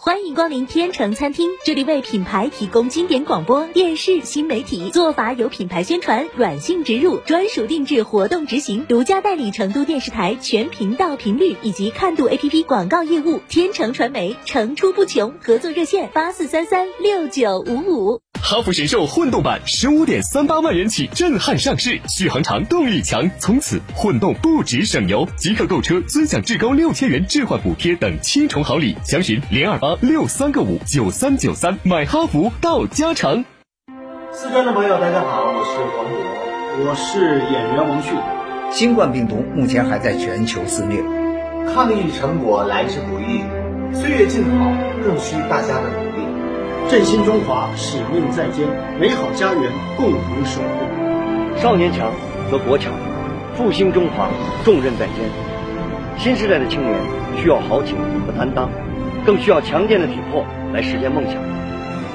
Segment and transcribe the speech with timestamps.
[0.00, 13.42] 欢迎光临天成餐厅，这里为品牌提供经典广播电视新媒体做法，有品牌宣传、软性植入、专属定制活动执行，独家代理成都电视台全频道频率以及看度 APP 广告业务。
[13.48, 18.20] 天成传媒层出不穷，合作热线八四三三六九五五。
[18.40, 25.26] 哈弗神兽混动版十五点三八万元起震撼上市，续航长，动力强，从此混动不止省油。
[25.36, 33.44] 即刻购车尊享至高六千元置换补贴等七重好礼，详询零二八六三个五九三九三，买哈弗到家诚。
[34.32, 38.14] 四川的朋友，大家好，我是黄渤，我是演员王迅。
[38.70, 41.02] 新冠病毒目前还在全球肆虐，
[41.72, 43.42] 抗疫成果来之不易，
[43.94, 44.72] 岁月静好
[45.04, 46.26] 更需大家的努力。
[46.90, 48.68] 振兴中华，使命在肩，
[49.00, 51.60] 美好家园共同守护。
[51.60, 52.12] 少年强
[52.50, 52.92] 则国强，
[53.56, 54.28] 复兴中华
[54.64, 55.16] 重任在肩。
[56.18, 56.94] 新时代的青年
[57.36, 58.70] 需要豪情和担当，
[59.28, 61.34] 更需要强健的体魄来实现梦想。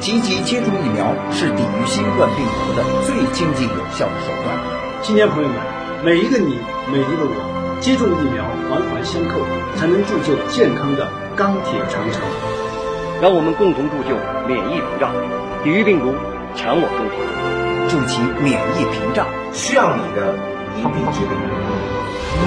[0.00, 4.56] 积极接种疫苗是抵御新冠病毒的最经济有效的手段。
[5.02, 5.58] 青年朋友们，
[6.02, 6.56] 每一个你，
[6.90, 9.36] 每一个我，接种疫苗环环相扣，
[9.76, 11.06] 才能铸就健康的
[11.36, 12.22] 钢铁长城。
[13.20, 14.16] 让我们共同铸就
[14.48, 15.12] 免疫屏障，
[15.62, 16.14] 抵御病毒，
[16.56, 17.20] 强我中华，
[17.92, 20.32] 筑起免疫屏障，需要你的
[20.80, 21.36] 一臂之力。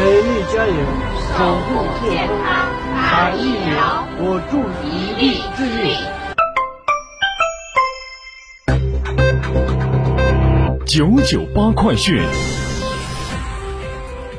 [0.01, 0.73] 美丽加油，
[1.37, 2.66] 守护健康，
[3.17, 5.97] 打疫苗，我助一臂之力。
[10.85, 12.21] 九九八快讯。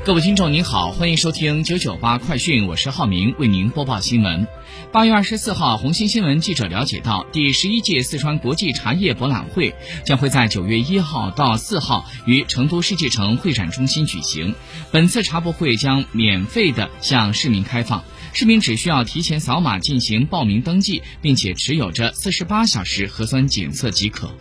[0.04, 4.46] 各位听众您好，欢迎收听九九八快讯，我是浩明，为您播报新闻。
[4.92, 9.74] 八月二十四号，红星新闻记者了解到，第十一届四川国际茶叶博览会
[10.04, 14.54] 将会在九月一号到四号于成都世纪城会展中心举行。
[14.92, 24.32] 本次茶博会将免费的向市民开放，市民只需要提前扫码进行报名登记，并且持有着四十八小时核酸检测即可。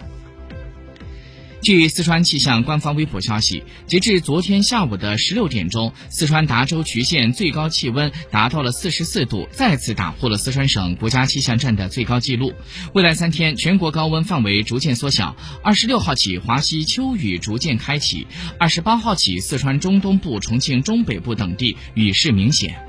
[1.59, 12.53] 据四川气象官方微博消息，截至昨天下午的十六点钟，四川达州渠县最高气温达到了四十四度，再次打破了四川省国家气象站的最高纪录。
[12.93, 15.35] 未来三天，全国高温范围逐渐缩小。
[15.63, 18.27] 二十六号起，华西秋雨逐渐开启；
[18.59, 22.86] 二十八号起，四川中东部、重庆中北部等地雨势明显。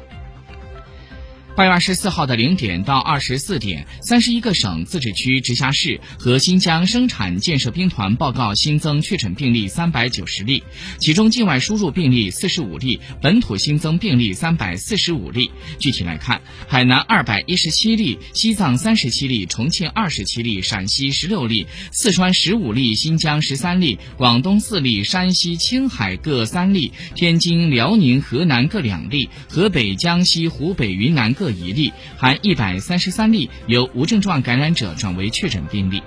[1.59, 10.63] 八月二十四号的零点到二十四点，三十一个省、自治区、直辖市和新疆生产建设兵团报告新增确诊病例三百九十例，
[11.01, 15.51] 其中境外输入病例四十五例，本土新增病例三百四十五例。
[15.81, 31.48] 具体来看，海南二百一十七例，西藏三十七例，重庆二十七例，陕西十六例，四川十五例，新疆十三例，广东四例，山西、青海各三例，天津、辽宁、河南各两例，河北、江西、湖北、云南各。
[31.51, 36.03] 一例，含一百三十三例由无症状感染者转为确诊病例。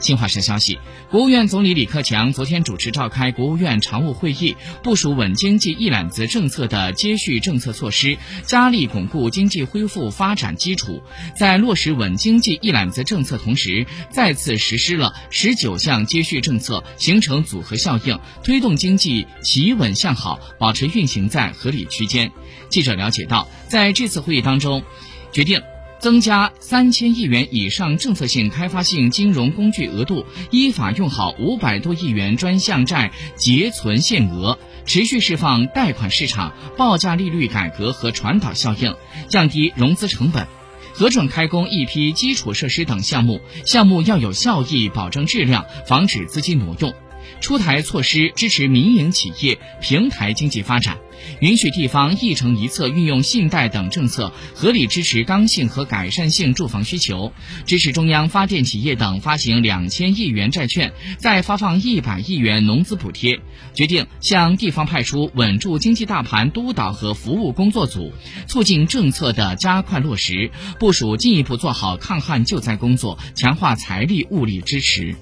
[0.00, 0.78] 新华社消息，
[1.10, 11.02] 国务院总理李克强昨天主持召开国务院常务会议，部署稳经济一揽子政策的接续政策措施，加力巩固经济恢复发展基础。
[11.36, 22.30] 在落实稳经济一揽子政策同时，再次实施了十九项接续政策，形成组合效应，推动经济企稳向好，保持运行在合理区间。
[22.68, 24.84] 记者了解到，在这次会议当中，
[25.32, 25.60] 决定。
[26.00, 38.94] 增加三千亿元以上政策性开发性金融工具额度，依法用好五百多亿元专项债结存限额，持续释放贷款市场报价利率改革和传导效应，
[39.28, 40.46] 降低融资成本，
[40.94, 46.94] 核准开工一批基础设施等项目，项目要有效益，保证质量，防止资金挪用。
[47.40, 50.98] 出台措施支持民营企业平台经济发展。
[51.40, 57.32] 允许地方一城一策运用信贷等政策，合理支持刚性和改善性住房需求；
[57.66, 63.40] 支持中央发电企业等发行两千亿元债券，再发放一百亿元农资补贴。
[63.74, 68.12] 决定向地方派出稳住经济大盘督导和服务工作组，
[68.46, 75.16] 促进政策的加快落实，部署进一步做好抗旱救灾工作，强化财力物力支持。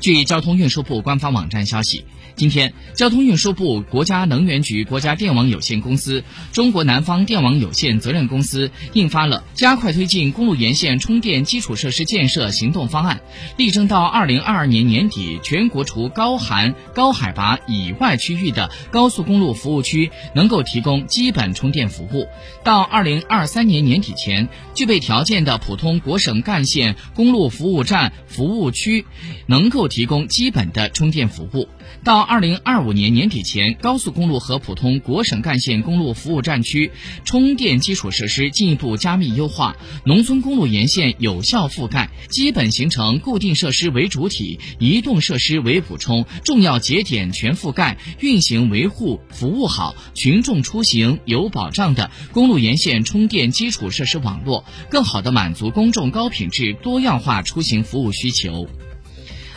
[0.00, 2.04] 据交通运输部官方网站消息。
[2.38, 13.22] 今天，交通运输部、国家能源局、国家电网有限公司、中国南方电网有限责任公司印发了加快推进公路沿线充电基础设施建设行动方案，
[13.56, 22.28] 力争到二零二二年年底，全国除高寒高海拔以外区域的高速公路服务区能够提供基本充电服务；
[22.62, 29.06] 到二零二三年年底前，具备条件的普通国省干线公路服务站服务区
[29.46, 31.68] 能够提供基本的充电服务。
[32.04, 36.92] 到二零二五年年底前，高速公路和普通国省干线公路服务站区
[37.24, 58.68] 充电基础设施进一步加密优化，农村公路沿线有效覆盖，基本形成固定设施为主体、移动设施为补充、重要节点全覆盖、运行维护服务好、群众出行有保障的公路沿线充电基础设施网络，更好地满足公众高品质多样化出行服务需求。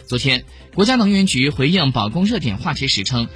[0.07, 0.45] 昨天。
[0.73, 3.27] 国家能源局回应保供热点话题时称，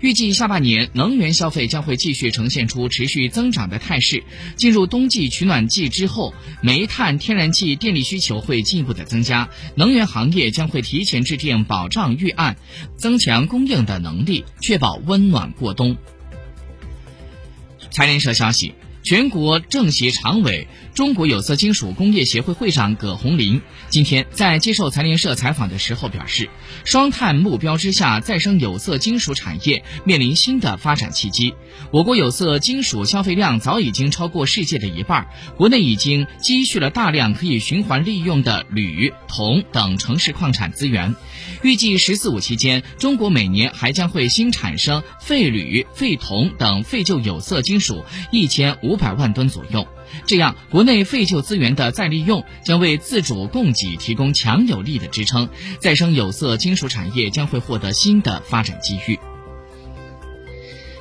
[0.00, 4.24] 预计下半年能源消费将会继续呈现出持续增长的态势。
[4.56, 6.32] 进入冬季取暖季之后，
[6.62, 12.56] 煤炭、天然气电力需求会进一步的增加，能源行业将会提前制定保障预案，
[12.96, 15.98] 增强供应的能力，确保温暖过冬。
[17.90, 18.72] 财联社消息。
[19.02, 26.50] 全国政协常委、中国有色金属工业协会会长葛洪林今天在接受财联社采访的时候表示，
[26.84, 31.54] 双碳目标之下，再生有色金属产业面临新的发展契机。
[31.90, 41.16] 我国有色金属消费量早已经超过世界的一半，国内已经积蓄了大量可以循环利用的铝、铜等城市矿产资源。
[41.62, 48.89] 预计“十四五”期间，中国每年还将会新产生废铝、废铜等废旧有色金属一千五。
[48.90, 49.86] 五百万吨左右，
[50.26, 55.48] 这样国内废旧资源的再利用将为自主供给提供强有力的支撑，
[55.78, 59.20] 再生有色金属产业将会获得新的发展机遇。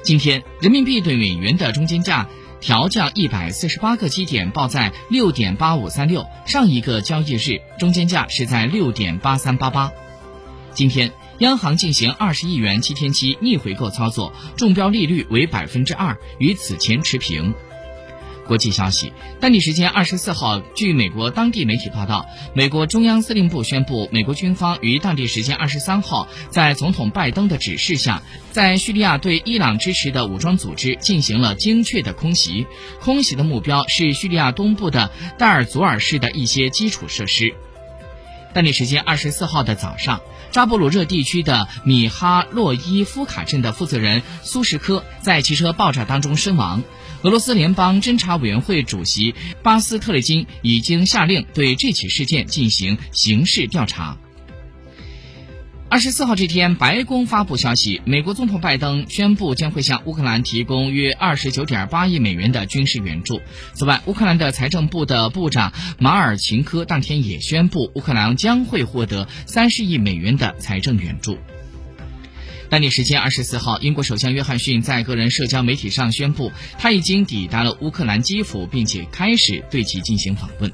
[0.04, 9.92] 今天，人民币对美元的中间价调降一百四十八个基点，报在六点八五三六，上一个交易日中间价是在六点八三八八。
[10.76, 17.56] 今天，央行进行二十亿元七天期逆回购操作，中标利率为百分之二，与此前持平。
[18.50, 22.26] 国际消息，当地时间二十四号，据美国当地媒体报道，
[22.56, 32.66] 美国中央司令部宣布，美国军方于当地时间二十三号，在总统拜登的指示下，在叙利亚对伊朗支持的武装组织进行了精确的空袭。
[33.00, 37.54] 空袭的目标是叙利亚东部的代尔祖尔市的一些基础设施。
[38.54, 46.84] 当地时间二十四号的早上，扎波罗热地区的米哈洛伊夫卡镇的负责人苏什科在汽车爆炸当中身亡。
[47.22, 54.18] 俄罗斯联邦侦查委员会主席巴斯特列金已经下令对这起事件进行刑事调查。
[55.92, 63.42] 二十四号这天，白宫发布消息，美国总统拜登宣布将会向乌克兰提供约二十九点八亿美元的军事援助。
[63.74, 71.40] 此外，乌克兰的财政部的部长马尔琴科当天也宣布，乌克兰将会获得三十亿美元的财政援助。
[72.70, 80.72] 当地时间二十四号，英国首相约翰逊在个人社交媒体上宣布，他已经抵达了乌克兰基辅，并且开始对其进行访问。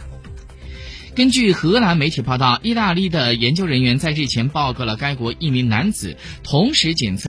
[1.15, 7.23] 根据荷兰媒体报道，意大利的研究人员在日前报告了该国一名男子同时检测。